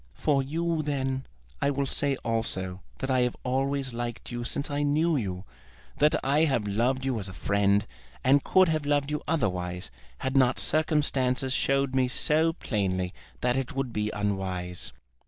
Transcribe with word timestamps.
"For 0.15 0.41
you, 0.41 0.81
then, 0.81 1.27
I 1.61 1.69
will 1.69 1.85
say 1.85 2.15
also 2.25 2.81
that 2.97 3.11
I 3.11 3.19
have 3.19 3.37
always 3.43 3.93
liked 3.93 4.31
you 4.31 4.43
since 4.43 4.71
I 4.71 4.81
knew 4.81 5.15
you; 5.15 5.43
that 5.99 6.15
I 6.25 6.45
have 6.45 6.65
loved 6.67 7.05
you 7.05 7.19
as 7.19 7.29
a 7.29 7.33
friend; 7.33 7.85
and 8.23 8.43
could 8.43 8.67
have 8.67 8.87
loved 8.87 9.11
you 9.11 9.21
otherwise 9.27 9.91
had 10.17 10.35
not 10.35 10.57
circumstances 10.57 11.53
showed 11.53 11.93
me 11.93 12.07
so 12.07 12.51
plainly 12.53 13.13
that 13.41 13.55
it 13.55 13.75
would 13.75 13.93
be 13.93 14.09
unwise." 14.09 14.91